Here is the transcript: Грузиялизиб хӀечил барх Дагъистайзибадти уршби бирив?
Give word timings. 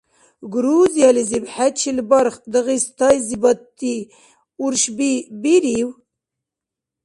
Грузиялизиб 0.53 1.45
хӀечил 1.53 1.97
барх 2.09 2.35
Дагъистайзибадти 2.51 3.95
уршби 4.63 5.11
бирив? 5.41 5.89